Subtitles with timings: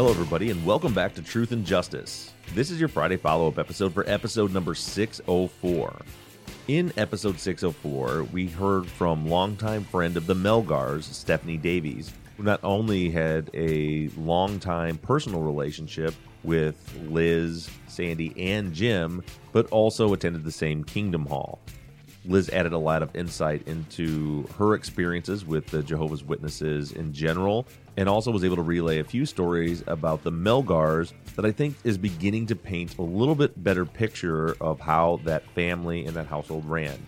[0.00, 2.32] Hello, everybody, and welcome back to Truth and Justice.
[2.54, 5.94] This is your Friday follow up episode for episode number 604.
[6.68, 12.60] In episode 604, we heard from longtime friend of the Melgars, Stephanie Davies, who not
[12.64, 16.14] only had a longtime personal relationship
[16.44, 21.58] with Liz, Sandy, and Jim, but also attended the same Kingdom Hall.
[22.24, 27.66] Liz added a lot of insight into her experiences with the Jehovah's Witnesses in general,
[28.00, 31.76] and also was able to relay a few stories about the Melgars that I think
[31.84, 36.26] is beginning to paint a little bit better picture of how that family and that
[36.26, 36.98] household ran.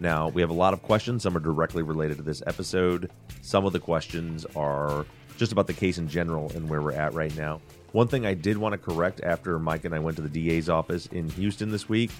[0.00, 1.22] Now, we have a lot of questions.
[1.22, 3.08] Some are directly related to this episode.
[3.40, 7.14] Some of the questions are just about the case in general and where we're at
[7.14, 7.60] right now.
[7.92, 10.68] One thing I did want to correct after Mike and I went to the DA's
[10.68, 12.10] office in Houston this week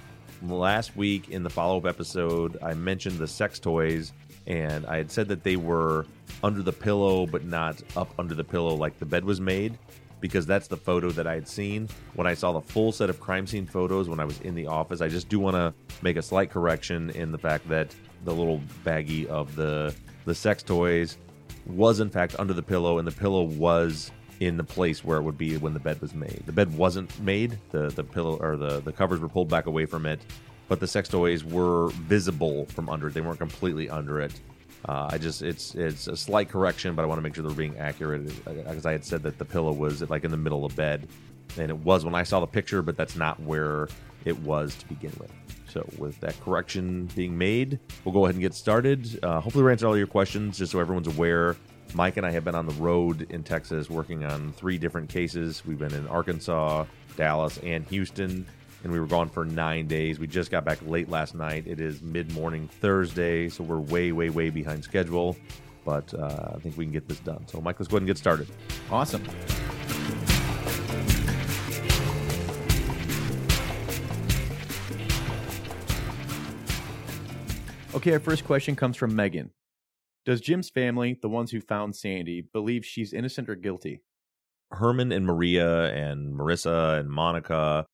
[0.49, 4.13] last week in the follow up episode, I mentioned the sex toys,
[4.47, 6.07] and I had said that they were
[6.43, 9.79] under the pillow, but not up under the pillow like the bed was made,
[10.21, 11.89] because that's the photo that I had seen.
[12.15, 14.67] When I saw the full set of crime scene photos when I was in the
[14.67, 17.95] office, I just do want to make a slight correction in the fact that
[18.25, 19.95] the little baggie of the
[20.25, 21.19] the sex toys
[21.67, 24.11] was in fact under the pillow, and the pillow was
[24.41, 26.43] in the place where it would be when the bed was made.
[26.47, 27.59] The bed wasn't made.
[27.71, 30.21] The the pillow or the the covers were pulled back away from it,
[30.73, 33.13] but the sex toys were visible from under it.
[33.13, 34.33] They weren't completely under it.
[34.89, 37.55] Uh, I just it's it's a slight correction, but I want to make sure they're
[37.55, 40.75] being accurate because I had said that the pillow was like in the middle of
[40.75, 41.09] bed,
[41.59, 43.87] and it was when I saw the picture, but that's not where
[44.25, 45.31] it was to begin with.
[45.69, 49.23] So, with that correction being made, we'll go ahead and get started.
[49.23, 51.55] Uh, hopefully, we answer all your questions just so everyone's aware
[51.95, 55.63] Mike and I have been on the road in Texas working on three different cases.
[55.67, 58.47] We've been in Arkansas, Dallas, and Houston,
[58.83, 60.19] and we were gone for nine days.
[60.19, 61.67] We just got back late last night.
[61.67, 65.37] It is mid morning Thursday, so we're way, way, way behind schedule,
[65.85, 67.47] but uh, I think we can get this done.
[67.47, 68.49] So, Mike, let's go ahead and get started.
[68.91, 69.23] Awesome.
[77.95, 79.51] Okay, our first question comes from Megan.
[80.25, 84.03] Does Jim's family, the ones who found Sandy, believe she's innocent or guilty?
[84.71, 87.87] Herman and Maria and Marissa and Monica,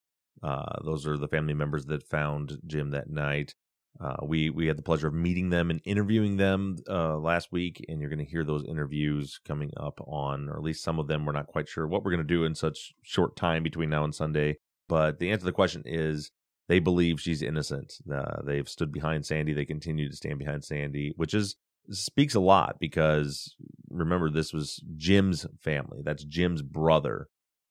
[0.42, 3.54] uh, those are the family members that found Jim that night.
[4.00, 7.84] Uh, we we had the pleasure of meeting them and interviewing them uh, last week,
[7.88, 11.08] and you're going to hear those interviews coming up on, or at least some of
[11.08, 11.26] them.
[11.26, 14.04] We're not quite sure what we're going to do in such short time between now
[14.04, 14.58] and Sunday.
[14.88, 16.30] But the answer to the question is
[16.68, 17.94] they believe she's innocent.
[18.12, 19.52] Uh, they've stood behind Sandy.
[19.52, 21.56] They continue to stand behind Sandy, which is
[21.90, 23.54] speaks a lot because
[23.90, 26.02] remember this was Jim's family.
[26.04, 27.28] That's Jim's brother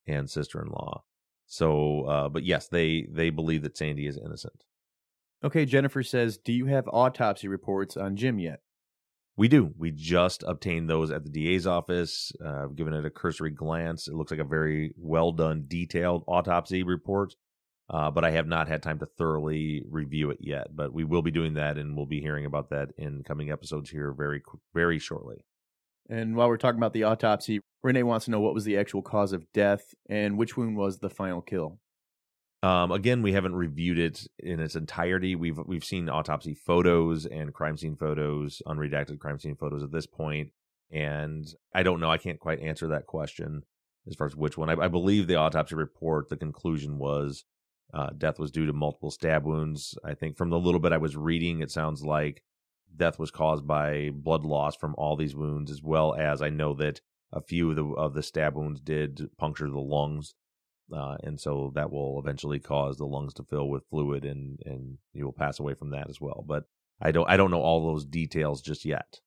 [0.07, 1.03] and sister-in-law.
[1.47, 4.63] So, uh, but yes, they they believe that Sandy is innocent.
[5.43, 8.61] Okay, Jennifer says, "Do you have autopsy reports on Jim yet?"
[9.35, 9.73] We do.
[9.77, 12.31] We just obtained those at the DA's office.
[12.43, 14.07] Uh, I've given it a cursory glance.
[14.07, 17.35] It looks like a very well done, detailed autopsy report
[17.89, 20.75] uh, but I have not had time to thoroughly review it yet.
[20.75, 23.89] But we will be doing that, and we'll be hearing about that in coming episodes
[23.89, 24.41] here very,
[24.73, 25.45] very shortly.
[26.09, 29.01] And while we're talking about the autopsy, Renee wants to know what was the actual
[29.01, 31.79] cause of death and which wound was the final kill.
[32.63, 35.35] Um, again, we haven't reviewed it in its entirety.
[35.35, 40.07] We've we've seen autopsy photos and crime scene photos, unredacted crime scene photos at this
[40.07, 40.51] point,
[40.91, 42.09] and I don't know.
[42.09, 43.63] I can't quite answer that question
[44.07, 44.69] as far as which one.
[44.71, 46.29] I, I believe the autopsy report.
[46.29, 47.45] The conclusion was
[47.93, 49.95] uh, death was due to multiple stab wounds.
[50.03, 52.41] I think from the little bit I was reading, it sounds like
[52.97, 56.73] death was caused by blood loss from all these wounds, as well as I know
[56.75, 57.01] that
[57.31, 60.35] a few of the of the stab wounds did puncture the lungs.
[60.93, 64.97] uh, and so that will eventually cause the lungs to fill with fluid, and and
[65.13, 66.43] you will pass away from that as well.
[66.47, 66.63] But
[67.01, 69.19] I don't I don't know all those details just yet.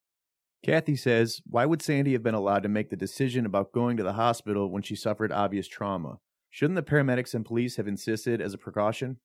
[0.64, 4.02] Kathy says, Why would Sandy have been allowed to make the decision about going to
[4.02, 6.18] the hospital when she suffered obvious trauma?
[6.50, 9.18] Shouldn't the paramedics and police have insisted as a precaution?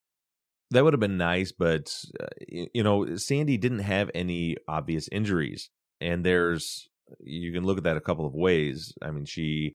[0.72, 5.70] That would have been nice, but uh, you know, Sandy didn't have any obvious injuries,
[6.00, 6.88] and there's
[7.20, 8.92] you can look at that a couple of ways.
[9.00, 9.74] I mean, she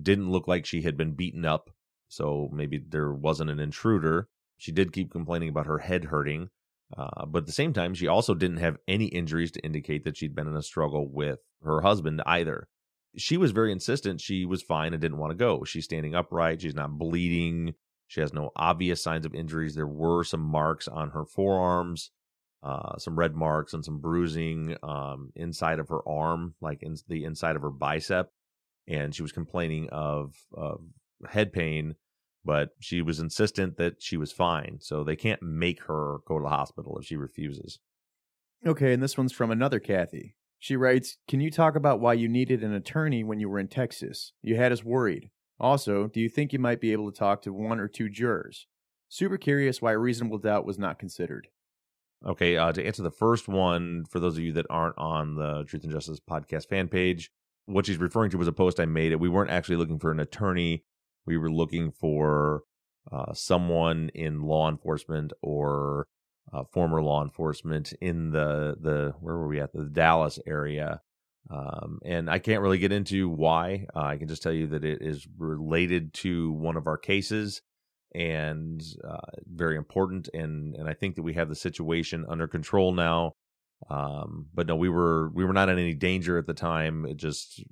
[0.00, 1.70] didn't look like she had been beaten up,
[2.08, 4.26] so maybe there wasn't an intruder.
[4.58, 6.48] She did keep complaining about her head hurting,
[6.96, 10.16] uh, but at the same time, she also didn't have any injuries to indicate that
[10.16, 12.68] she'd been in a struggle with her husband either.
[13.16, 15.64] She was very insistent she was fine and didn't want to go.
[15.64, 16.62] She's standing upright.
[16.62, 17.74] She's not bleeding.
[18.12, 19.74] She has no obvious signs of injuries.
[19.74, 22.10] There were some marks on her forearms,
[22.62, 27.24] uh, some red marks and some bruising um, inside of her arm, like in the
[27.24, 28.30] inside of her bicep.
[28.86, 30.80] And she was complaining of, of
[31.30, 31.94] head pain
[32.44, 34.78] but she was insistent that she was fine.
[34.80, 37.78] So they can't make her go to the hospital if she refuses.
[38.66, 40.36] Okay, and this one's from another Kathy.
[40.58, 43.68] She writes, Can you talk about why you needed an attorney when you were in
[43.68, 44.32] Texas?
[44.42, 45.30] You had us worried.
[45.62, 48.66] Also, do you think you might be able to talk to one or two jurors?
[49.08, 51.48] Super curious why reasonable doubt was not considered.
[52.26, 55.64] Okay, uh, to answer the first one, for those of you that aren't on the
[55.64, 57.30] Truth and Justice podcast fan page,
[57.66, 59.14] what she's referring to was a post I made.
[59.16, 60.84] We weren't actually looking for an attorney
[61.26, 62.62] we were looking for
[63.10, 66.06] uh, someone in law enforcement or
[66.52, 71.00] uh, former law enforcement in the the where were we at the Dallas area.
[71.50, 73.86] Um, and I can't really get into why.
[73.94, 77.62] Uh, I can just tell you that it is related to one of our cases
[78.14, 80.28] and uh, very important.
[80.32, 83.32] And and I think that we have the situation under control now.
[83.90, 87.04] Um, but no, we were we were not in any danger at the time.
[87.06, 87.62] It just,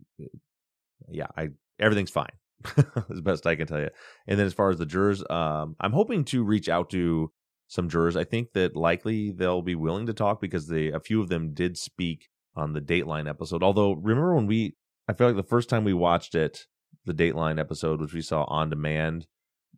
[1.08, 2.32] yeah, I everything's fine.
[3.10, 3.88] as best I can tell you.
[4.26, 7.32] And then as far as the jurors, um, I'm hoping to reach out to
[7.68, 8.16] some jurors.
[8.16, 11.54] I think that likely they'll be willing to talk because they a few of them
[11.54, 13.62] did speak on the Dateline episode.
[13.62, 14.74] Although remember when we,
[15.08, 16.66] I feel like the first time we watched it,
[17.04, 19.26] the Dateline episode, which we saw on demand,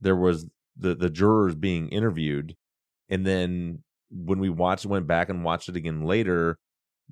[0.01, 0.47] there was
[0.77, 2.57] the the jurors being interviewed,
[3.09, 6.59] and then when we watched, went back and watched it again later,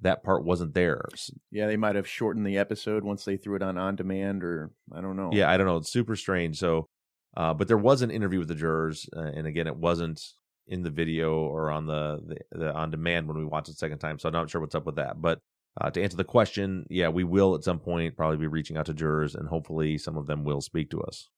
[0.00, 1.04] that part wasn't there.
[1.50, 4.70] Yeah, they might have shortened the episode once they threw it on on demand, or
[4.92, 5.30] I don't know.
[5.32, 5.76] Yeah, I don't know.
[5.76, 6.58] It's super strange.
[6.58, 6.88] So,
[7.36, 10.22] uh, but there was an interview with the jurors, uh, and again, it wasn't
[10.66, 13.98] in the video or on the, the, the on demand when we watched it second
[13.98, 14.18] time.
[14.18, 15.20] So I'm not sure what's up with that.
[15.20, 15.40] But
[15.80, 18.86] uh, to answer the question, yeah, we will at some point probably be reaching out
[18.86, 21.28] to jurors, and hopefully some of them will speak to us.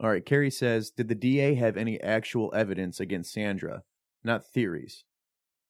[0.00, 3.82] All right, Carrie says, did the DA have any actual evidence against Sandra,
[4.24, 5.04] not theories?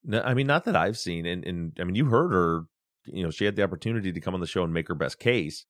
[0.02, 1.26] No, I mean, not that I've seen.
[1.26, 2.62] And, and I mean, you heard her,
[3.06, 5.18] you know, she had the opportunity to come on the show and make her best
[5.18, 5.66] case.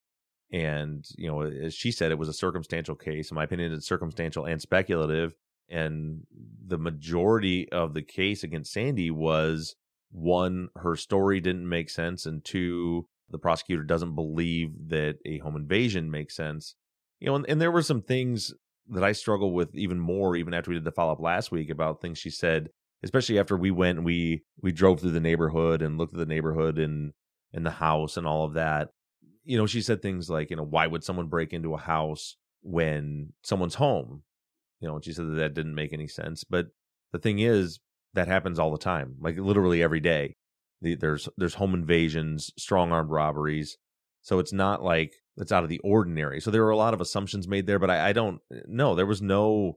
[0.52, 3.30] And, you know, as she said, it was a circumstantial case.
[3.30, 5.34] In my opinion, it's circumstantial and speculative.
[5.68, 6.26] And
[6.64, 9.74] the majority of the case against Sandy was
[10.14, 12.24] one, her story didn't make sense.
[12.26, 16.76] And two, the prosecutor doesn't believe that a home invasion makes sense.
[17.20, 18.54] You know, and, and there were some things
[18.88, 21.70] that I struggle with even more, even after we did the follow up last week
[21.70, 22.68] about things she said
[23.04, 26.26] especially after we went and we we drove through the neighborhood and looked at the
[26.26, 27.12] neighborhood and
[27.52, 28.88] and the house and all of that
[29.44, 32.36] you know she said things like you know why would someone break into a house
[32.62, 34.22] when someone's home
[34.80, 36.68] you know and she said that that didn't make any sense but
[37.12, 37.78] the thing is
[38.14, 40.36] that happens all the time like literally every day
[40.80, 43.76] the, there's there's home invasions strong armed robberies
[44.22, 47.00] so it's not like it's out of the ordinary so there were a lot of
[47.00, 49.76] assumptions made there but i, I don't know there was no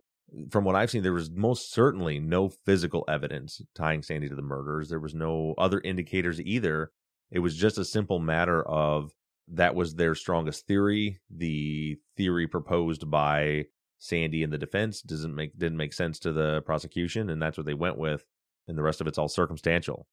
[0.50, 4.41] from what I've seen, there was most certainly no physical evidence tying Sandy to the
[4.41, 4.89] murders.
[4.89, 6.91] There was no other indicators either.
[7.32, 9.12] It was just a simple matter of
[9.50, 11.20] that was their strongest theory.
[11.29, 13.65] The theory proposed by
[13.99, 17.65] Sandy in the defense doesn't make didn't make sense to the prosecution, and that's what
[17.65, 18.25] they went with.
[18.67, 20.07] And the rest of it's all circumstantial.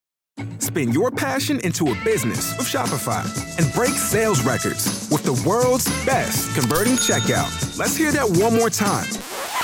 [0.58, 3.24] Spin your passion into a business with Shopify
[3.58, 7.78] and break sales records with the world's best converting checkout.
[7.78, 9.06] Let's hear that one more time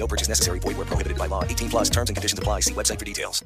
[0.00, 0.58] No purchase necessary.
[0.58, 1.44] Void where prohibited by law.
[1.44, 2.60] 18 plus terms and conditions apply.
[2.60, 3.44] See website for details.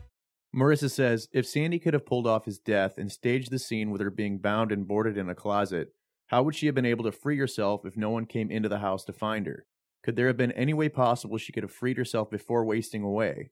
[0.54, 4.00] Marissa says if Sandy could have pulled off his death and staged the scene with
[4.00, 5.88] her being bound and boarded in a closet,
[6.28, 8.78] how would she have been able to free herself if no one came into the
[8.78, 9.66] house to find her?
[10.04, 13.50] Could there have been any way possible she could have freed herself before wasting away?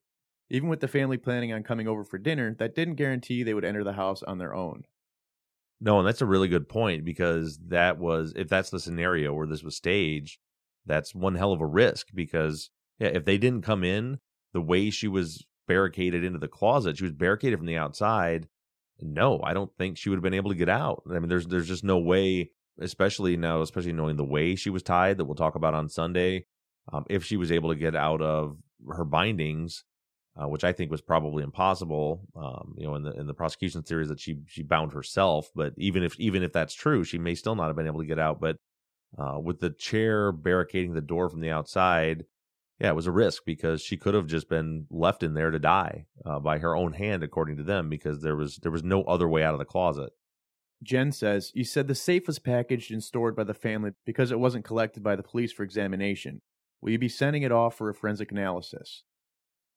[0.49, 3.65] Even with the family planning on coming over for dinner, that didn't guarantee they would
[3.65, 4.83] enter the house on their own.
[5.81, 9.47] No, and that's a really good point because that was if that's the scenario where
[9.47, 10.39] this was staged,
[10.85, 12.69] that's one hell of a risk because
[13.03, 14.19] yeah, if they didn't come in
[14.53, 18.47] the way she was barricaded into the closet, she was barricaded from the outside.
[19.01, 21.03] No, I don't think she would have been able to get out.
[21.09, 24.83] I mean, there's there's just no way especially now, especially knowing the way she was
[24.83, 26.45] tied that we'll talk about on Sunday.
[26.91, 28.57] Um, if she was able to get out of
[28.89, 29.83] her bindings,
[30.35, 33.83] uh, which I think was probably impossible, um, you know, in the in the prosecution
[33.83, 35.49] theories that she she bound herself.
[35.55, 38.07] But even if even if that's true, she may still not have been able to
[38.07, 38.41] get out.
[38.41, 38.57] But
[39.17, 42.25] uh, with the chair barricading the door from the outside,
[42.79, 45.59] yeah, it was a risk because she could have just been left in there to
[45.59, 49.03] die uh, by her own hand, according to them, because there was there was no
[49.03, 50.11] other way out of the closet.
[50.83, 54.39] Jen says, You said the safe was packaged and stored by the family because it
[54.39, 56.41] wasn't collected by the police for examination.
[56.81, 59.03] Will you be sending it off for a forensic analysis?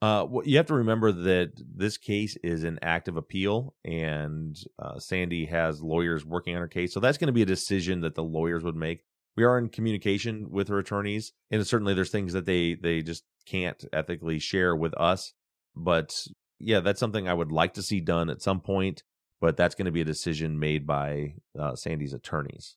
[0.03, 4.99] Uh, well, you have to remember that this case is an active appeal, and uh,
[4.99, 6.93] Sandy has lawyers working on her case.
[6.93, 9.05] So that's going to be a decision that the lawyers would make.
[9.37, 13.25] We are in communication with her attorneys, and certainly there's things that they they just
[13.45, 15.35] can't ethically share with us.
[15.75, 16.26] But
[16.59, 19.02] yeah, that's something I would like to see done at some point
[19.40, 22.76] but that's going to be a decision made by uh, Sandy's attorneys.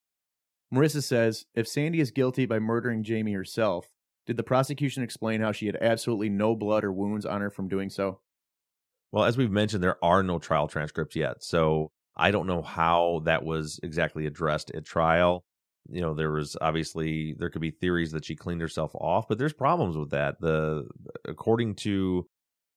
[0.73, 3.87] Marissa says if Sandy is guilty by murdering Jamie herself,
[4.27, 7.67] did the prosecution explain how she had absolutely no blood or wounds on her from
[7.67, 8.19] doing so?
[9.11, 11.43] Well, as we've mentioned, there are no trial transcripts yet.
[11.43, 15.43] So I don't know how that was exactly addressed at trial.
[15.91, 19.37] You know, there was obviously there could be theories that she cleaned herself off, but
[19.37, 20.39] there's problems with that.
[20.39, 20.87] The
[21.25, 22.27] according to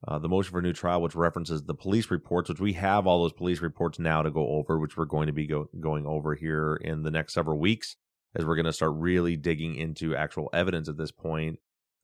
[0.06, 3.06] uh, the motion for a new trial, which references the police reports, which we have
[3.06, 6.06] all those police reports now to go over, which we're going to be go- going
[6.06, 7.96] over here in the next several weeks,
[8.34, 11.58] as we're going to start really digging into actual evidence at this point.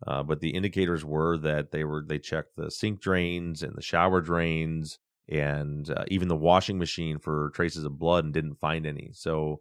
[0.07, 3.83] Uh, but the indicators were that they were they checked the sink drains and the
[3.83, 8.87] shower drains and uh, even the washing machine for traces of blood and didn't find
[8.87, 9.11] any.
[9.13, 9.61] So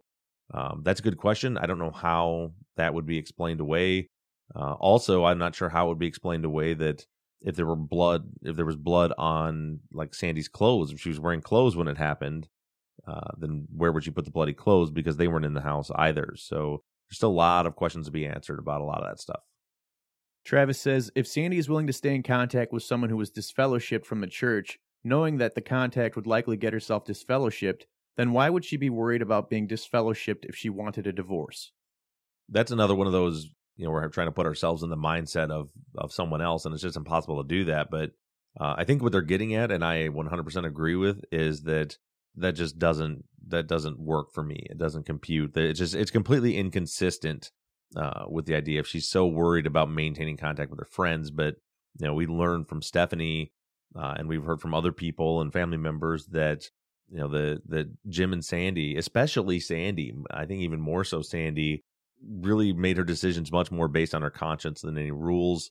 [0.52, 1.58] um, that's a good question.
[1.58, 4.08] I don't know how that would be explained away.
[4.54, 7.04] Uh, also, I'm not sure how it would be explained away that
[7.42, 11.20] if there were blood, if there was blood on like Sandy's clothes, if she was
[11.20, 12.48] wearing clothes when it happened,
[13.06, 14.90] uh, then where would she put the bloody clothes?
[14.90, 16.34] Because they weren't in the house either.
[16.36, 19.20] So there's still a lot of questions to be answered about a lot of that
[19.20, 19.40] stuff.
[20.44, 24.06] Travis says if Sandy is willing to stay in contact with someone who was disfellowshipped
[24.06, 27.82] from the church, knowing that the contact would likely get herself disfellowshipped,
[28.18, 31.72] then why would she be worried about being disfellowshipped if she wanted a divorce?
[32.50, 35.50] That's another one of those you know we're trying to put ourselves in the mindset
[35.50, 38.10] of of someone else and it's just impossible to do that but
[38.60, 41.96] uh, i think what they're getting at and i 100% agree with is that
[42.38, 44.66] that just doesn't that doesn't work for me.
[44.68, 45.56] It doesn't compute.
[45.56, 47.50] It's just it's completely inconsistent
[47.96, 48.80] uh, with the idea.
[48.80, 51.56] If she's so worried about maintaining contact with her friends but
[51.98, 53.52] you know we learned from stephanie
[53.96, 56.64] uh, and we've heard from other people and family members that
[57.10, 61.82] you know the the jim and sandy especially sandy i think even more so sandy
[62.22, 65.70] really made her decisions much more based on her conscience than any rules.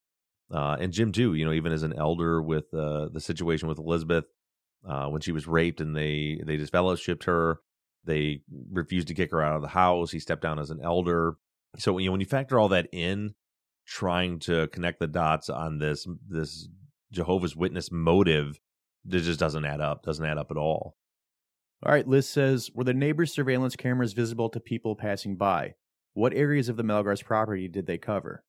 [0.53, 3.79] Uh, and Jim too, you know, even as an elder with uh, the situation with
[3.79, 4.25] Elizabeth
[4.87, 7.59] uh, when she was raped and they they disfellowshipped her,
[8.05, 8.41] they
[8.71, 10.11] refused to kick her out of the house.
[10.11, 11.35] He stepped down as an elder.
[11.77, 13.35] So you know when you factor all that in,
[13.85, 16.69] trying to connect the dots on this this
[17.11, 18.59] Jehovah's Witness motive,
[19.05, 20.03] it just doesn't add up.
[20.03, 20.95] Doesn't add up at all.
[21.85, 25.75] All right, Liz says, were the neighbors' surveillance cameras visible to people passing by?
[26.13, 28.43] What areas of the Melgar's property did they cover?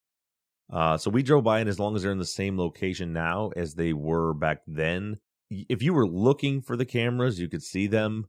[0.73, 3.51] Uh, so we drove by, and as long as they're in the same location now
[3.57, 5.19] as they were back then,
[5.51, 8.27] if you were looking for the cameras, you could see them.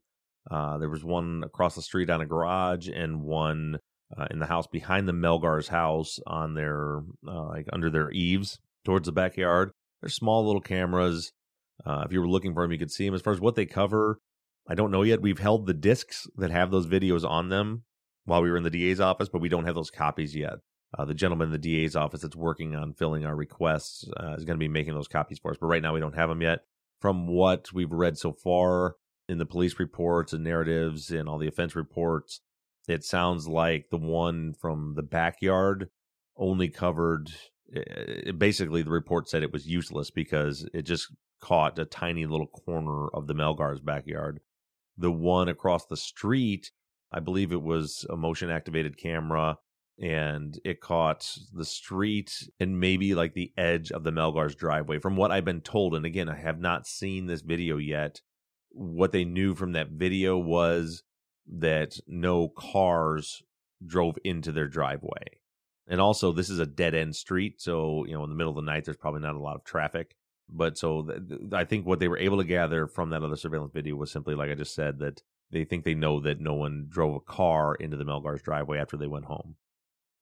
[0.49, 3.79] Uh, there was one across the street on a garage, and one
[4.17, 8.59] uh, in the house behind the Melgar's house on their uh, like under their eaves
[8.85, 9.71] towards the backyard.
[10.01, 11.31] They're small little cameras.
[11.85, 13.15] Uh, if you were looking for them, you could see them.
[13.15, 14.19] As far as what they cover,
[14.69, 15.21] I don't know yet.
[15.21, 17.83] We've held the discs that have those videos on them
[18.25, 20.59] while we were in the DA's office, but we don't have those copies yet.
[20.97, 24.45] Uh, the gentleman in the DA's office that's working on filling our requests uh, is
[24.45, 25.57] going to be making those copies for us.
[25.59, 26.59] But right now, we don't have them yet.
[27.01, 28.95] From what we've read so far
[29.27, 32.41] in the police reports and narratives and all the offense reports,
[32.87, 35.89] it sounds like the one from the backyard
[36.37, 37.29] only covered
[37.71, 42.47] it, basically the report said it was useless because it just caught a tiny little
[42.47, 44.39] corner of the Melgar's backyard.
[44.99, 46.71] The one across the street,
[47.11, 49.57] I believe it was a motion activated camera
[49.97, 54.99] and it caught the street and maybe like the edge of the Melgar's driveway.
[54.99, 58.21] From what I've been told, and again, I have not seen this video yet.
[58.71, 61.03] What they knew from that video was
[61.47, 63.41] that no cars
[63.85, 65.39] drove into their driveway.
[65.87, 67.59] And also, this is a dead end street.
[67.61, 69.63] So, you know, in the middle of the night, there's probably not a lot of
[69.63, 70.15] traffic.
[70.51, 73.35] But so th- th- I think what they were able to gather from that other
[73.35, 76.53] surveillance video was simply, like I just said, that they think they know that no
[76.53, 79.55] one drove a car into the Melgar's driveway after they went home.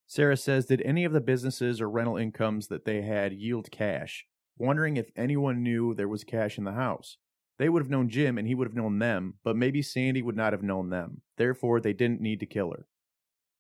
[0.05, 4.25] Sarah says, Did any of the businesses or rental incomes that they had yield cash?
[4.57, 7.17] Wondering if anyone knew there was cash in the house.
[7.60, 10.36] They would have known Jim and he would have known them, but maybe Sandy would
[10.36, 11.22] not have known them.
[11.38, 12.86] Therefore, they didn't need to kill her.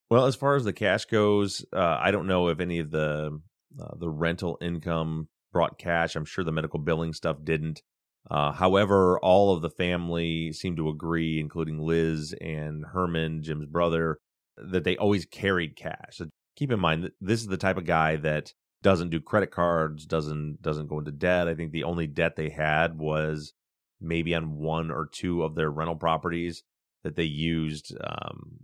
[0.09, 3.41] Well, as far as the cash goes, uh, I don't know if any of the
[3.79, 6.15] uh, the rental income brought cash.
[6.15, 7.81] I'm sure the medical billing stuff didn't.
[8.29, 14.19] Uh, however, all of the family seemed to agree, including Liz and Herman, Jim's brother,
[14.55, 16.17] that they always carried cash.
[16.17, 20.05] So keep in mind this is the type of guy that doesn't do credit cards,
[20.05, 21.47] doesn't doesn't go into debt.
[21.47, 23.53] I think the only debt they had was
[23.99, 26.61] maybe on one or two of their rental properties
[27.03, 28.59] that they used um,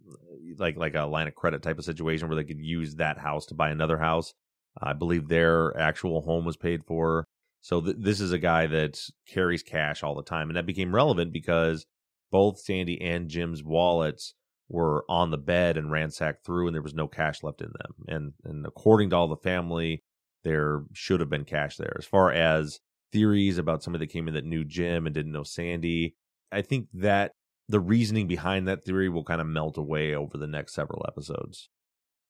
[0.60, 3.48] like like a line of credit type of situation where they could use that house
[3.48, 4.36] to buy another house.
[4.82, 7.26] I believe their actual home was paid for.
[7.62, 10.94] So th- this is a guy that carries cash all the time, and that became
[10.94, 11.86] relevant because
[12.32, 14.34] both Sandy and Jim's wallets
[14.68, 17.94] were on the bed and ransacked through, and there was no cash left in them.
[18.08, 20.02] And and according to all the family,
[20.44, 21.96] there should have been cash there.
[21.98, 22.80] As far as
[23.12, 26.16] theories about somebody that came in that knew Jim and didn't know Sandy,
[26.52, 27.32] I think that
[27.70, 31.70] the reasoning behind that theory will kind of melt away over the next several episodes.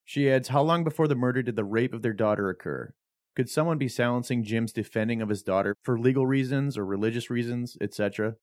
[0.06, 2.94] She adds, How long before the murder did the rape of their daughter occur?
[3.36, 7.78] Could someone be silencing Jim's defending of his daughter for legal reasons or religious reasons,
[7.82, 8.36] etc.?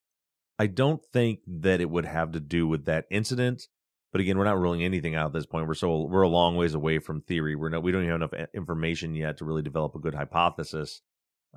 [0.59, 3.69] I don't think that it would have to do with that incident.
[4.12, 5.69] But again, we're not ruling anything out at this point.
[5.69, 7.55] We're so we're a long ways away from theory.
[7.55, 11.03] We're not we don't have enough information yet to really develop a good hypothesis.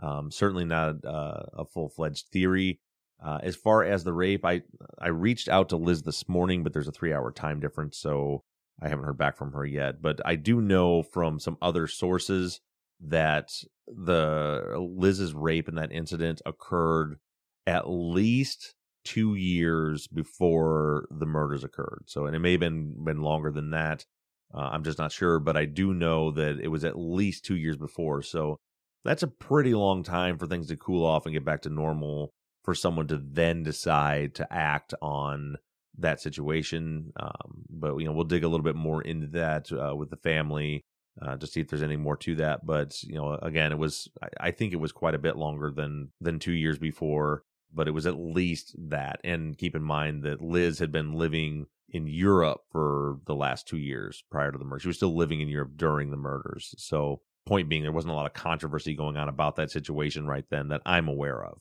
[0.01, 2.79] Um, certainly not uh, a full fledged theory.
[3.23, 4.61] Uh, as far as the rape, I
[4.99, 8.43] I reached out to Liz this morning, but there's a three hour time difference, so
[8.83, 10.01] I haven't heard back from her yet.
[10.01, 12.59] But I do know from some other sources
[12.99, 13.49] that
[13.87, 17.17] the Liz's rape in that incident occurred
[17.65, 22.03] at least two years before the murders occurred.
[22.07, 24.05] So, and it may have been been longer than that.
[24.53, 27.55] Uh, I'm just not sure, but I do know that it was at least two
[27.55, 28.21] years before.
[28.21, 28.59] So
[29.03, 32.33] that's a pretty long time for things to cool off and get back to normal
[32.63, 35.57] for someone to then decide to act on
[35.99, 37.11] that situation.
[37.19, 40.17] Um, but you know, we'll dig a little bit more into that uh, with the
[40.17, 40.83] family
[41.21, 42.65] uh, to see if there's any more to that.
[42.65, 45.71] But you know, again, it was I, I think it was quite a bit longer
[45.71, 49.19] than than two years before, but it was at least that.
[49.23, 53.77] And keep in mind that Liz had been living in Europe for the last two
[53.77, 54.79] years prior to the murder.
[54.79, 56.73] She was still living in Europe during the murders.
[56.77, 60.45] So point being, there wasn't a lot of controversy going on about that situation right
[60.49, 61.59] then that I'm aware of.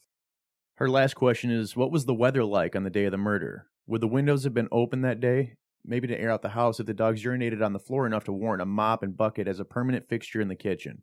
[0.76, 3.66] Her last question is What was the weather like on the day of the murder?
[3.92, 5.52] Would the windows have been open that day?
[5.84, 8.32] Maybe to air out the house if the dogs urinated on the floor enough to
[8.32, 11.02] warrant a mop and bucket as a permanent fixture in the kitchen.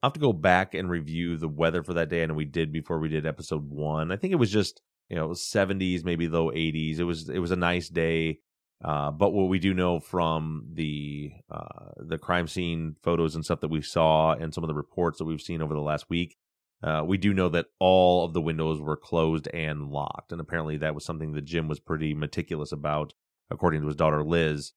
[0.00, 2.22] I'll have to go back and review the weather for that day.
[2.22, 4.12] I know we did before we did episode one.
[4.12, 7.00] I think it was just, you know, 70s, maybe low 80s.
[7.00, 8.38] It was it was a nice day.
[8.80, 13.58] Uh, but what we do know from the uh, the crime scene photos and stuff
[13.62, 16.36] that we saw and some of the reports that we've seen over the last week
[16.82, 20.78] uh, we do know that all of the windows were closed and locked, and apparently
[20.78, 23.12] that was something that Jim was pretty meticulous about,
[23.50, 24.72] according to his daughter Liz,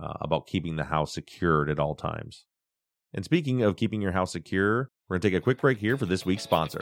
[0.00, 2.44] uh, about keeping the house secured at all times.
[3.12, 5.96] And speaking of keeping your house secure, we're going to take a quick break here
[5.96, 6.80] for this week's sponsor.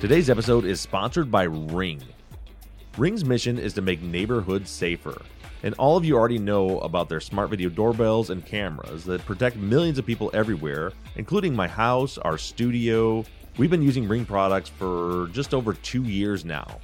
[0.00, 2.02] Today's episode is sponsored by Ring.
[2.96, 5.22] Ring's mission is to make neighborhoods safer.
[5.62, 9.56] And all of you already know about their smart video doorbells and cameras that protect
[9.56, 13.24] millions of people everywhere, including my house, our studio.
[13.56, 16.78] We've been using Ring products for just over two years now.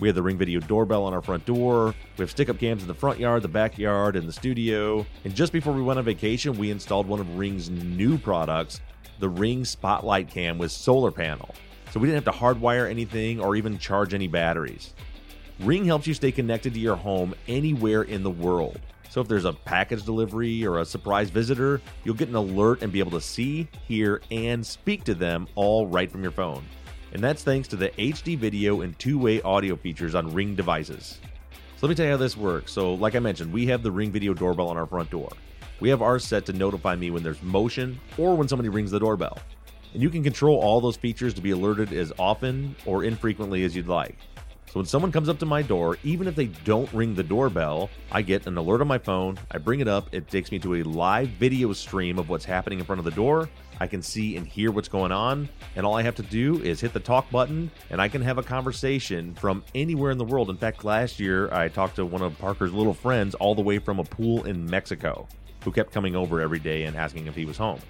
[0.00, 1.94] We have the Ring Video doorbell on our front door.
[2.18, 5.06] We have stick up cams in the front yard, the backyard, and the studio.
[5.24, 8.80] And just before we went on vacation, we installed one of Ring's new products,
[9.20, 11.54] the Ring Spotlight Cam with solar panel.
[11.92, 14.92] So we didn't have to hardwire anything or even charge any batteries.
[15.60, 18.78] Ring helps you stay connected to your home anywhere in the world.
[19.08, 22.92] So if there's a package delivery or a surprise visitor, you'll get an alert and
[22.92, 26.62] be able to see, hear, and speak to them all right from your phone.
[27.14, 31.20] And that's thanks to the HD video and two way audio features on Ring devices.
[31.52, 32.72] So let me tell you how this works.
[32.72, 35.30] So, like I mentioned, we have the Ring Video doorbell on our front door.
[35.80, 39.00] we have ours set to notify me when there's motion or when somebody rings the
[39.00, 39.38] doorbell.
[39.94, 43.74] And you can control all those features to be alerted as often or infrequently as
[43.74, 44.16] you'd like.
[44.76, 47.88] So when someone comes up to my door, even if they don't ring the doorbell,
[48.12, 49.38] I get an alert on my phone.
[49.50, 50.12] I bring it up.
[50.12, 53.10] It takes me to a live video stream of what's happening in front of the
[53.10, 53.48] door.
[53.80, 55.48] I can see and hear what's going on.
[55.76, 58.36] And all I have to do is hit the talk button and I can have
[58.36, 60.50] a conversation from anywhere in the world.
[60.50, 63.78] In fact, last year I talked to one of Parker's little friends all the way
[63.78, 65.26] from a pool in Mexico
[65.64, 67.80] who kept coming over every day and asking if he was home.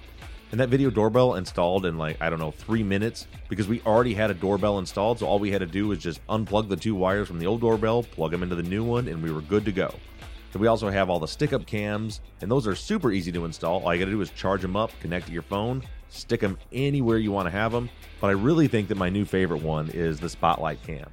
[0.52, 4.14] And that video doorbell installed in like, I don't know, three minutes because we already
[4.14, 5.18] had a doorbell installed.
[5.18, 7.60] So all we had to do was just unplug the two wires from the old
[7.60, 9.92] doorbell, plug them into the new one, and we were good to go.
[10.52, 13.44] So we also have all the stick up cams, and those are super easy to
[13.44, 13.82] install.
[13.82, 16.56] All you got to do is charge them up, connect to your phone, stick them
[16.72, 17.90] anywhere you want to have them.
[18.20, 21.10] But I really think that my new favorite one is the spotlight cam.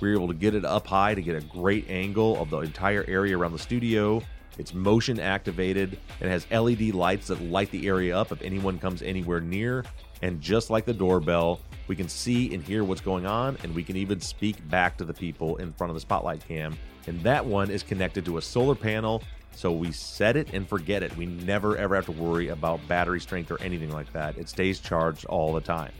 [0.00, 2.58] We were able to get it up high to get a great angle of the
[2.58, 4.22] entire area around the studio
[4.58, 9.02] it's motion activated and has LED lights that light the area up if anyone comes
[9.02, 9.84] anywhere near.
[10.22, 13.82] And just like the doorbell, we can see and hear what's going on, and we
[13.82, 16.76] can even speak back to the people in front of the spotlight cam.
[17.06, 21.02] And that one is connected to a solar panel, so we set it and forget
[21.02, 21.14] it.
[21.16, 24.38] We never ever have to worry about battery strength or anything like that.
[24.38, 25.92] It stays charged all the time.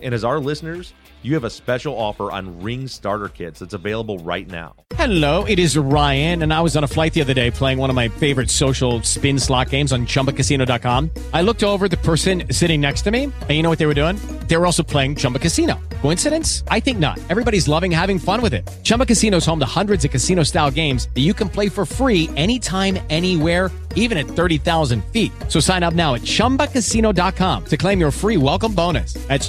[0.00, 4.18] And as our listeners, you have a special offer on Ring starter kits that's available
[4.18, 4.74] right now.
[4.96, 7.90] Hello, it is Ryan, and I was on a flight the other day playing one
[7.90, 11.10] of my favorite social spin slot games on chumbacasino.com.
[11.32, 13.94] I looked over the person sitting next to me, and you know what they were
[13.94, 14.16] doing?
[14.48, 15.80] They were also playing Chumba Casino.
[16.02, 16.62] Coincidence?
[16.68, 17.18] I think not.
[17.30, 18.68] Everybody's loving having fun with it.
[18.82, 21.86] Chumba Casino is home to hundreds of casino style games that you can play for
[21.86, 25.32] free anytime, anywhere even at 30,000 feet.
[25.48, 29.14] So sign up now at ChumbaCasino.com to claim your free welcome bonus.
[29.28, 29.48] That's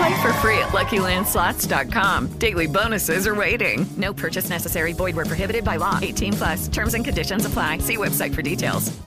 [0.00, 2.28] Play for free at LuckyLandSlots.com.
[2.38, 3.84] Daily bonuses are waiting.
[3.98, 4.94] No purchase necessary.
[4.94, 5.98] Void were prohibited by law.
[6.00, 6.68] 18 plus.
[6.68, 7.78] Terms and conditions apply.
[7.78, 8.98] See website for details.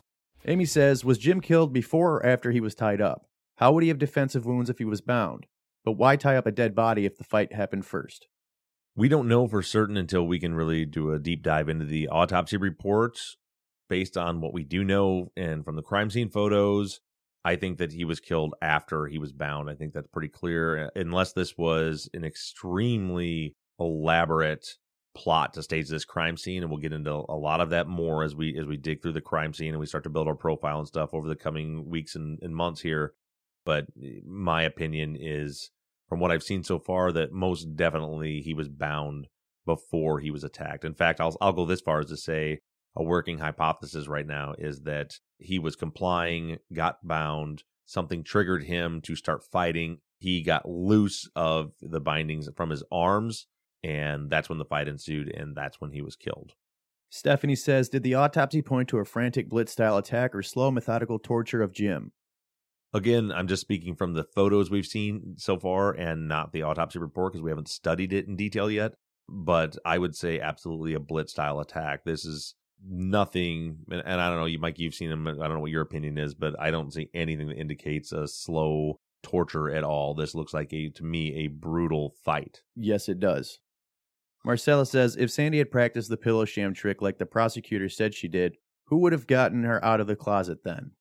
[0.45, 3.25] Amy says, was Jim killed before or after he was tied up?
[3.55, 5.47] How would he have defensive wounds if he was bound?
[5.83, 8.27] But why tie up a dead body if the fight happened first?
[8.95, 12.07] We don't know for certain until we can really do a deep dive into the
[12.07, 13.37] autopsy reports
[13.89, 16.99] based on what we do know and from the crime scene photos
[17.45, 19.69] I think that he was killed after he was bound.
[19.69, 24.65] I think that's pretty clear, uh, unless this was an extremely elaborate
[25.15, 28.23] plot to stage this crime scene and we'll get into a lot of that more
[28.23, 30.35] as we as we dig through the crime scene and we start to build our
[30.35, 33.13] profile and stuff over the coming weeks and, and months here
[33.63, 35.69] but eh, my opinion is
[36.09, 39.27] from what i've seen so far that most definitely he was bound
[39.67, 42.61] before he was attacked in fact i'll, I'll go this far as to say
[42.95, 49.01] a working hypothesis right now is that he was complying, got bound, something triggered him
[49.01, 49.99] to start fighting.
[50.19, 53.47] He got loose of the bindings from his arms,
[53.83, 56.53] and that's when the fight ensued, and that's when he was killed.
[57.09, 61.19] Stephanie says, Did the autopsy point to a frantic blitz style attack or slow methodical
[61.19, 62.11] torture of Jim?
[62.93, 66.99] Again, I'm just speaking from the photos we've seen so far and not the autopsy
[66.99, 68.93] report because we haven't studied it in detail yet.
[69.27, 72.03] But I would say absolutely a blitz style attack.
[72.03, 75.53] This is nothing and, and, i don't know you mike you've seen him i don't
[75.53, 79.71] know what your opinion is but i don't see anything that indicates a slow torture
[79.71, 80.13] at all.
[80.13, 82.61] This looks like a to me a brutal fight.
[82.75, 83.59] Yes it does.
[84.45, 88.27] Marcella says if sandy had practiced the pillow sham trick like the prosecutor said she
[88.27, 90.91] did who would have gotten her out of the closet then?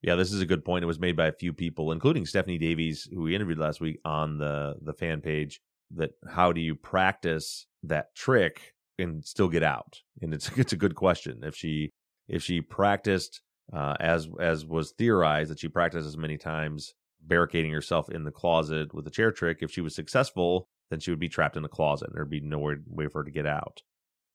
[0.00, 0.82] Yeah this is a good point.
[0.82, 4.00] It was made by a few people including stephanie davies who we interviewed last week
[4.04, 5.60] on the the fan page
[5.94, 9.98] that how do you practice that trick and still get out?
[10.20, 11.40] And it's it's a good question.
[11.42, 11.90] If she
[12.28, 13.40] if she practiced
[13.72, 16.92] uh, as as was theorized that she practiced as many times
[17.24, 21.10] barricading herself in the closet with the chair trick, if she was successful, then she
[21.10, 23.30] would be trapped in the closet and there'd be no way, way for her to
[23.30, 23.82] get out.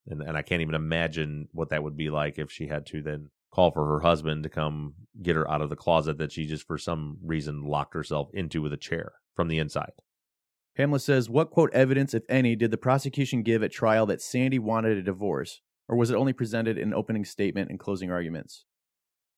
[0.08, 3.01] And and I can't even imagine what that would be like if she had to
[3.01, 6.45] then call for her husband to come get her out of the closet that she
[6.45, 9.91] just for some reason locked herself into with a chair from the inside.
[10.77, 14.59] Pamela says, What quote evidence, if any, did the prosecution give at trial that Sandy
[14.59, 15.61] wanted a divorce?
[15.89, 18.63] Or was it only presented in opening statement and closing arguments?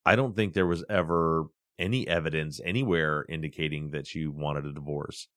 [0.06, 1.45] I don't think there was ever
[1.78, 5.30] any evidence anywhere indicating that she wanted a divorce.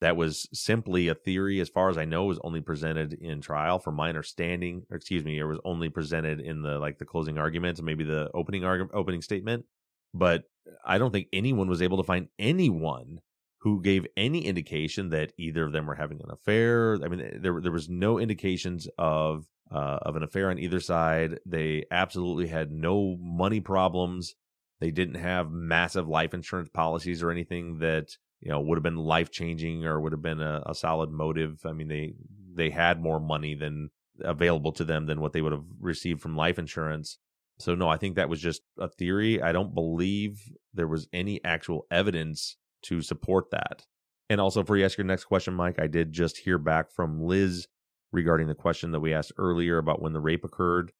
[0.00, 3.78] That was simply a theory, as far as I know, was only presented in trial.
[3.78, 7.36] From my understanding, or excuse me, it was only presented in the like the closing
[7.36, 9.66] arguments, maybe the opening argument, opening statement.
[10.14, 10.44] But
[10.86, 13.20] I don't think anyone was able to find anyone
[13.60, 16.98] who gave any indication that either of them were having an affair.
[17.04, 21.40] I mean, there there was no indications of uh, of an affair on either side.
[21.46, 24.34] They absolutely had no money problems.
[24.80, 28.96] They didn't have massive life insurance policies or anything that you know would have been
[28.96, 31.60] life changing or would have been a, a solid motive.
[31.66, 32.14] I mean, they
[32.54, 33.90] they had more money than
[34.22, 37.18] available to them than what they would have received from life insurance.
[37.58, 39.42] So no, I think that was just a theory.
[39.42, 43.84] I don't believe there was any actual evidence to support that.
[44.28, 47.22] And also, for you ask your next question, Mike, I did just hear back from
[47.22, 47.66] Liz
[48.12, 50.92] regarding the question that we asked earlier about when the rape occurred.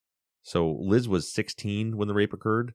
[0.42, 2.74] So Liz was 16 when the rape occurred,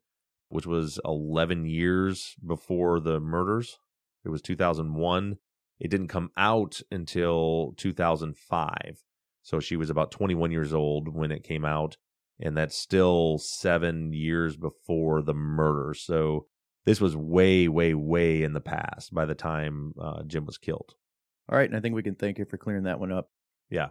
[0.49, 3.79] which was 11 years before the murders.
[4.23, 5.37] It was 2001.
[5.79, 9.03] It didn't come out until 2005.
[9.41, 11.97] So she was about 21 years old when it came out.
[12.39, 15.93] And that's still seven years before the murder.
[15.93, 16.47] So
[16.85, 20.93] this was way, way, way in the past by the time uh, Jim was killed.
[21.49, 23.29] All right, and I think we can thank you for clearing that one up.
[23.69, 23.89] Yeah.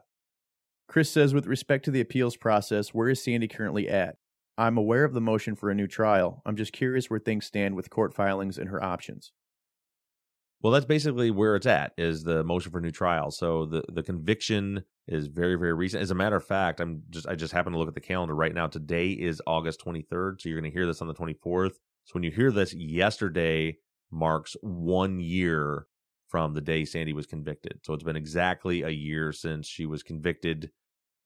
[0.88, 4.16] Chris says, with respect to the appeals process, where is Sandy currently at?
[4.57, 6.42] I'm aware of the motion for a new trial.
[6.46, 9.33] I'm just curious where things stand with court filings and her options.
[10.62, 13.30] Well, that's basically where it's at is the motion for new trial.
[13.30, 16.02] So the the conviction is very very recent.
[16.02, 18.35] As a matter of fact, I'm just I just happen to look at the calendar
[18.35, 18.66] right now.
[18.66, 21.74] Today is August 23rd, so you're going to hear this on the 24th.
[22.05, 23.79] So when you hear this, yesterday
[24.11, 25.87] marks one year
[26.29, 27.81] from the day Sandy was convicted.
[27.83, 30.71] So it's been exactly a year since she was convicted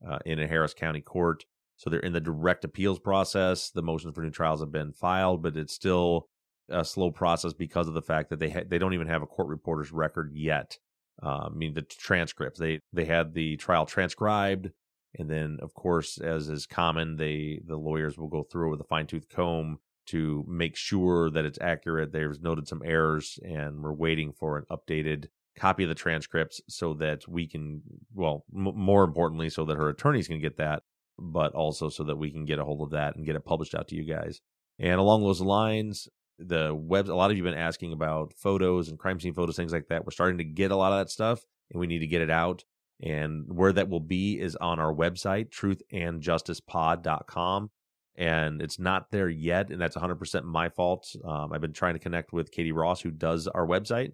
[0.08, 1.44] uh, in a Harris County court.
[1.76, 3.70] So they're in the direct appeals process.
[3.70, 6.28] The motions for new trials have been filed, but it's still
[6.68, 9.26] a slow process because of the fact that they ha- they don't even have a
[9.26, 10.76] court reporter's record yet.
[11.22, 12.58] Uh, I mean the transcripts.
[12.58, 14.70] They they had the trial transcribed,
[15.18, 18.84] and then of course, as is common, they the lawyers will go through with a
[18.84, 22.12] fine tooth comb to make sure that it's accurate.
[22.12, 26.94] There's noted some errors, and we're waiting for an updated copy of the transcripts so
[26.94, 27.82] that we can,
[28.14, 30.82] well, m- more importantly, so that her attorneys can get that,
[31.18, 33.74] but also so that we can get a hold of that and get it published
[33.74, 34.40] out to you guys.
[34.78, 38.88] And along those lines, the web, a lot of you have been asking about photos
[38.88, 40.06] and crime scene photos, things like that.
[40.06, 42.30] We're starting to get a lot of that stuff, and we need to get it
[42.30, 42.64] out.
[43.00, 47.70] And where that will be is on our website, truthandjusticepod.com
[48.18, 51.14] and it's not there yet, and that's 100% my fault.
[51.24, 54.10] Um, I've been trying to connect with Katie Ross, who does our website,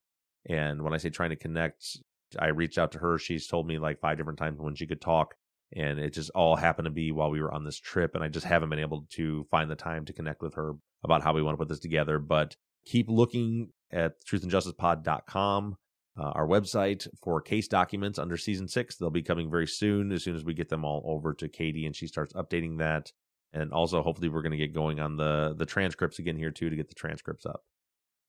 [0.46, 1.98] and when I say trying to connect,
[2.38, 3.18] I reached out to her.
[3.18, 5.34] She's told me like five different times when she could talk,
[5.74, 8.28] and it just all happened to be while we were on this trip, and I
[8.28, 11.42] just haven't been able to find the time to connect with her about how we
[11.42, 12.18] want to put this together.
[12.18, 15.76] But keep looking at truthandjusticepod.com.
[16.16, 18.96] Uh, our website for case documents under season six.
[18.96, 21.86] They'll be coming very soon as soon as we get them all over to Katie
[21.86, 23.10] and she starts updating that
[23.54, 26.68] and also hopefully we're going to get going on the the transcripts again here too
[26.68, 27.62] to get the transcripts up.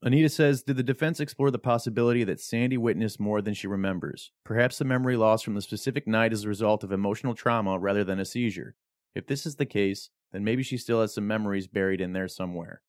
[0.02, 4.32] Anita says, Did the defense explore the possibility that Sandy witnessed more than she remembers?
[4.44, 8.04] Perhaps the memory loss from the specific night is a result of emotional trauma rather
[8.04, 8.76] than a seizure.
[9.16, 12.28] If this is the case, then maybe she still has some memories buried in there
[12.28, 12.82] somewhere.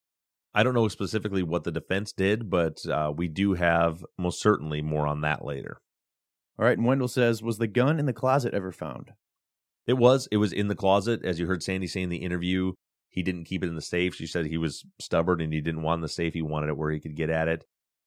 [0.53, 4.83] I don't know specifically what the defense did, but uh, we do have most certainly
[4.83, 5.81] more on that later.
[6.59, 9.12] All right, and Wendell says, Was the gun in the closet ever found?
[9.87, 10.29] It was.
[10.31, 12.72] It was in the closet, as you heard Sandy say in the interview.
[13.09, 14.14] He didn't keep it in the safe.
[14.14, 16.35] She said he was stubborn and he didn't want the safe.
[16.35, 17.64] He wanted it where he could get at it.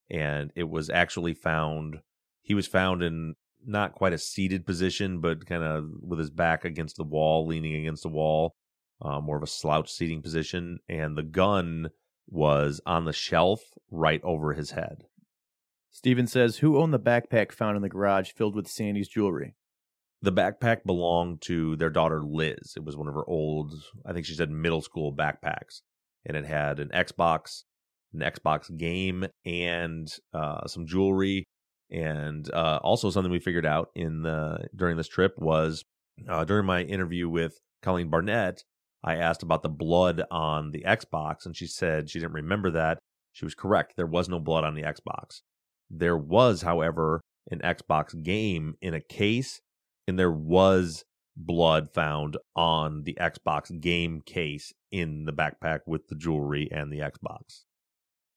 [0.09, 2.01] And it was actually found.
[2.41, 6.65] He was found in not quite a seated position, but kind of with his back
[6.65, 8.55] against the wall, leaning against the wall,
[9.01, 10.79] uh, more of a slouch seating position.
[10.87, 11.89] And the gun
[12.27, 15.05] was on the shelf right over his head.
[15.91, 19.55] Steven says, Who owned the backpack found in the garage filled with Sandy's jewelry?
[20.21, 22.73] The backpack belonged to their daughter Liz.
[22.75, 23.73] It was one of her old,
[24.05, 25.81] I think she said middle school backpacks,
[26.25, 27.63] and it had an Xbox,
[28.13, 31.45] an Xbox game, and uh, some jewelry,
[31.89, 35.83] and uh, also something we figured out in the during this trip was
[36.27, 38.63] uh, during my interview with Colleen Barnett.
[39.03, 42.99] I asked about the blood on the Xbox, and she said she didn't remember that.
[43.31, 43.93] She was correct.
[43.95, 45.41] There was no blood on the Xbox.
[45.89, 49.61] There was, however, an Xbox game in a case
[50.09, 51.05] and there was
[51.37, 56.99] blood found on the Xbox game case in the backpack with the jewelry and the
[56.99, 57.63] Xbox.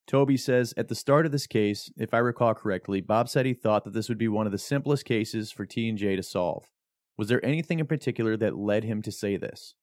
[0.07, 3.55] Toby says, at the start of this case, if I recall correctly, Bob said he
[3.55, 6.65] thought that this would be one of the simplest cases for T&J to solve.
[7.17, 9.75] Was there anything in particular that led him to say this?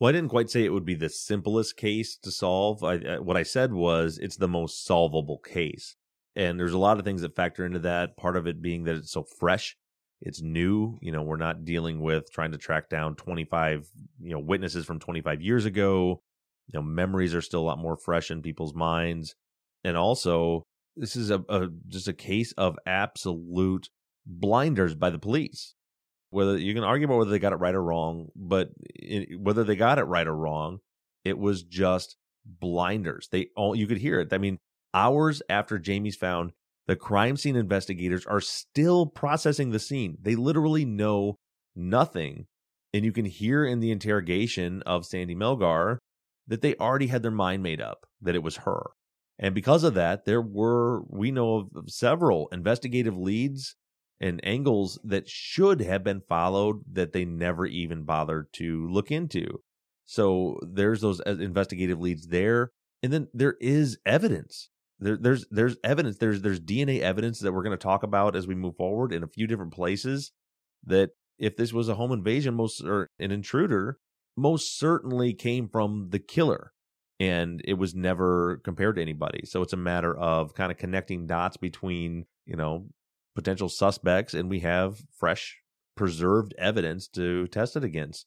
[0.00, 2.82] Well, I didn't quite say it would be the simplest case to solve.
[2.82, 5.96] I, what I said was it's the most solvable case.
[6.34, 8.16] And there's a lot of things that factor into that.
[8.16, 9.76] Part of it being that it's so fresh
[10.24, 13.86] it's new you know we're not dealing with trying to track down 25
[14.20, 16.20] you know witnesses from 25 years ago
[16.68, 19.34] You know, memories are still a lot more fresh in people's minds.
[19.84, 20.64] And also,
[20.96, 23.90] this is a, a just a case of absolute
[24.26, 25.74] blinders by the police.
[26.30, 29.62] Whether you can argue about whether they got it right or wrong, but it, whether
[29.62, 30.78] they got it right or wrong,
[31.24, 33.28] it was just blinders.
[33.30, 34.32] They all you could hear it.
[34.32, 34.58] I mean,
[34.94, 36.52] hours after Jamie's found,
[36.86, 40.18] the crime scene investigators are still processing the scene.
[40.20, 41.38] They literally know
[41.74, 42.46] nothing.
[42.92, 45.98] And you can hear in the interrogation of Sandy Melgar
[46.46, 48.90] that they already had their mind made up that it was her.
[49.38, 53.74] And because of that, there were, we know of several investigative leads
[54.20, 59.60] and angles that should have been followed that they never even bothered to look into.
[60.04, 62.70] So there's those uh, investigative leads there.
[63.02, 64.70] And then there is evidence.
[65.04, 66.16] There, there's there's evidence.
[66.16, 69.22] There's there's DNA evidence that we're going to talk about as we move forward in
[69.22, 70.32] a few different places.
[70.82, 73.98] That if this was a home invasion, most or an intruder,
[74.34, 76.72] most certainly came from the killer,
[77.20, 79.42] and it was never compared to anybody.
[79.44, 82.86] So it's a matter of kind of connecting dots between you know
[83.34, 85.58] potential suspects, and we have fresh
[85.98, 88.24] preserved evidence to test it against.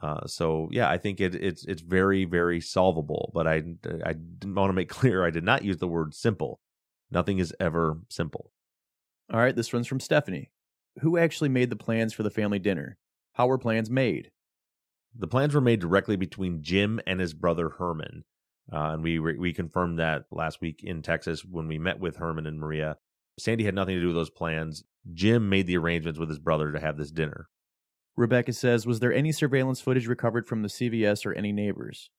[0.00, 3.30] Uh, so yeah, I think it, it's it's very very solvable.
[3.34, 3.62] But I
[4.04, 6.60] I want to make clear I did not use the word simple.
[7.10, 8.52] Nothing is ever simple.
[9.32, 10.50] All right, this one's from Stephanie.
[11.00, 12.96] Who actually made the plans for the family dinner?
[13.34, 14.30] How were plans made?
[15.16, 18.24] The plans were made directly between Jim and his brother Herman,
[18.72, 22.46] uh, and we we confirmed that last week in Texas when we met with Herman
[22.46, 22.98] and Maria.
[23.38, 24.84] Sandy had nothing to do with those plans.
[25.12, 27.48] Jim made the arrangements with his brother to have this dinner.
[28.18, 32.10] Rebecca says, Was there any surveillance footage recovered from the CVS or any neighbors?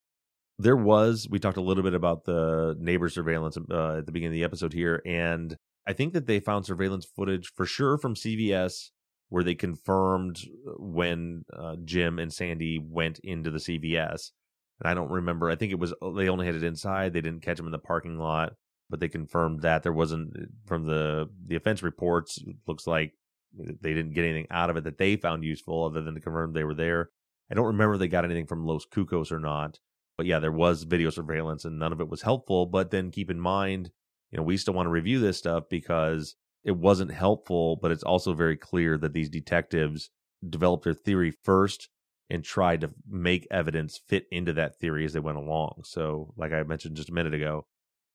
[0.57, 1.27] There was.
[1.29, 4.45] We talked a little bit about the neighbor surveillance uh, at the beginning of the
[4.45, 5.01] episode here.
[5.05, 8.91] And I think that they found surveillance footage for sure from CVS
[9.27, 14.31] where they confirmed uh, when uh, Jim and Sandy went into the CVS.
[14.79, 15.49] And I don't remember.
[15.49, 17.11] I think it was uh, they only had it inside.
[17.11, 18.53] They didn't catch them in the parking lot,
[18.89, 20.33] but they confirmed that there wasn't
[20.65, 22.39] from the the offense reports.
[22.67, 23.13] Looks like
[23.53, 26.53] they didn't get anything out of it that they found useful other than to confirm
[26.53, 27.09] they were there.
[27.51, 29.79] I don't remember if they got anything from Los Cucos or not.
[30.17, 32.65] But yeah, there was video surveillance and none of it was helpful.
[32.65, 33.91] But then keep in mind,
[34.31, 38.03] you know, we still want to review this stuff because it wasn't helpful, but it's
[38.03, 40.09] also very clear that these detectives
[40.47, 41.89] developed their theory first
[42.29, 45.81] and tried to make evidence fit into that theory as they went along.
[45.83, 47.65] So, like I mentioned just a minute ago,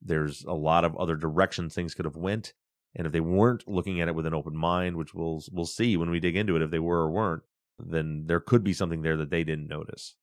[0.01, 2.53] there's a lot of other directions things could have went
[2.95, 5.97] and if they weren't looking at it with an open mind, which we'll we'll see
[5.97, 7.43] when we dig into it if they were or weren't,
[7.79, 10.17] then there could be something there that they didn't notice.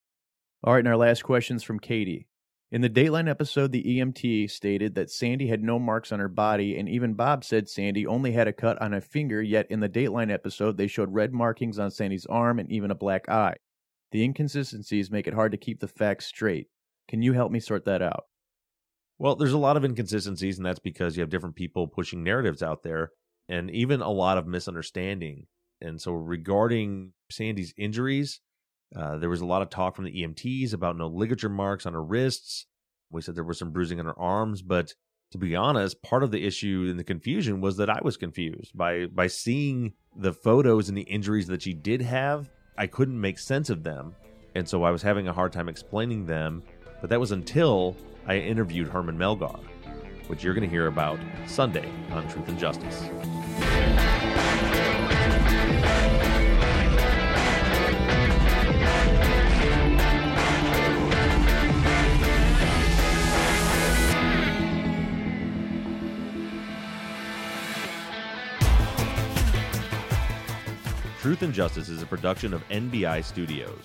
[0.63, 2.27] All right, and our last question's from Katie.
[2.71, 6.77] In the Dateline episode, the EMT stated that Sandy had no marks on her body,
[6.77, 9.89] and even Bob said Sandy only had a cut on a finger, yet in the
[9.89, 13.55] Dateline episode, they showed red markings on Sandy's arm and even a black eye.
[14.13, 16.67] The inconsistencies make it hard to keep the facts straight.
[17.09, 18.25] Can you help me sort that out?
[19.21, 22.63] Well, there's a lot of inconsistencies, and that's because you have different people pushing narratives
[22.63, 23.11] out there
[23.47, 25.45] and even a lot of misunderstanding.
[25.79, 28.41] And so, regarding Sandy's injuries,
[28.95, 31.93] uh, there was a lot of talk from the EMTs about no ligature marks on
[31.93, 32.65] her wrists.
[33.11, 34.95] We said there was some bruising on her arms, but
[35.33, 38.75] to be honest, part of the issue and the confusion was that I was confused
[38.75, 42.49] by by seeing the photos and the injuries that she did have.
[42.75, 44.15] I couldn't make sense of them,
[44.55, 46.63] and so I was having a hard time explaining them.
[47.01, 47.95] But that was until
[48.27, 49.59] I interviewed Herman Melgar,
[50.27, 53.09] which you're going to hear about Sunday on Truth and Justice.
[71.21, 73.77] Truth and Justice is a production of NBI Studios.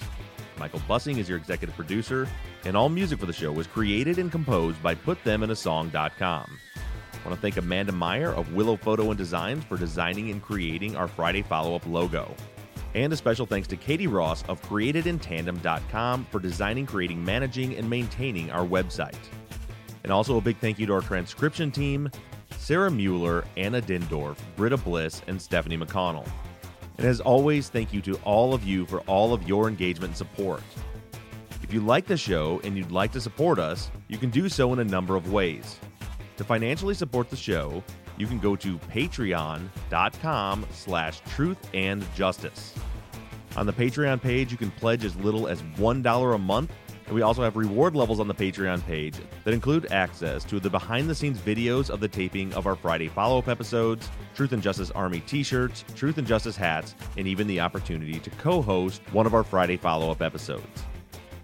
[0.59, 2.27] Michael Bussing is your executive producer,
[2.65, 6.59] and all music for the show was created and composed by PutThemInASong.com.
[7.27, 10.97] I want to thank Amanda Meyer of Willow Photo and Designs for designing and creating
[10.97, 12.35] our Friday follow up logo.
[12.95, 18.51] And a special thanks to Katie Ross of CreatedInTandem.com for designing, creating, managing, and maintaining
[18.51, 19.19] our website.
[20.05, 22.11] And also a big thank you to our transcription team
[22.57, 26.27] Sarah Mueller, Anna Dindorf, Britta Bliss, and Stephanie McConnell.
[26.99, 30.17] And as always, thank you to all of you for all of your engagement and
[30.17, 30.63] support.
[31.63, 34.73] If you like the show and you'd like to support us, you can do so
[34.73, 35.79] in a number of ways.
[36.37, 37.83] To financially support the show,
[38.17, 42.75] you can go to patreon.com slash truth and justice.
[43.57, 46.71] On the Patreon page, you can pledge as little as $1 a month
[47.07, 50.69] and we also have reward levels on the Patreon page that include access to the
[50.69, 54.63] behind the scenes videos of the taping of our Friday follow up episodes, Truth and
[54.63, 59.01] Justice Army t shirts, Truth and Justice hats, and even the opportunity to co host
[59.13, 60.85] one of our Friday follow up episodes.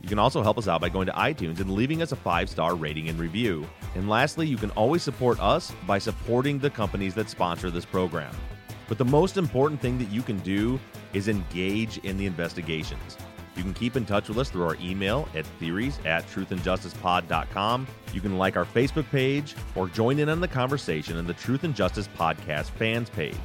[0.02, 2.50] You can also help us out by going to iTunes and leaving us a five
[2.50, 3.64] star rating and review.
[3.94, 8.34] And lastly, you can always support us by supporting the companies that sponsor this program.
[8.88, 10.80] But the most important thing that you can do
[11.12, 13.16] is engage in the investigations.
[13.56, 17.86] You can keep in touch with us through our email at theories at truthandjusticepod.com.
[18.12, 21.64] You can like our Facebook page or join in on the conversation in the Truth
[21.64, 23.36] and Justice Podcast fans page.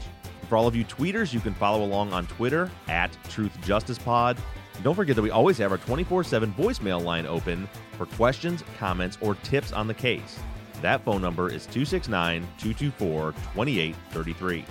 [0.47, 4.37] For all of you tweeters, you can follow along on Twitter at Truth Justice Pod.
[4.75, 8.63] And don't forget that we always have our 24 7 voicemail line open for questions,
[8.77, 10.39] comments, or tips on the case.
[10.81, 14.65] That phone number is 269 224 2833.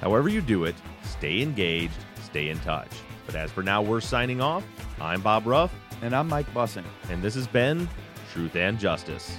[0.00, 2.90] However, you do it, stay engaged, stay in touch.
[3.26, 4.64] But as for now, we're signing off.
[5.00, 5.74] I'm Bob Ruff.
[6.02, 6.84] And I'm Mike Bussing.
[7.08, 7.88] And this has been
[8.32, 9.38] Truth and Justice.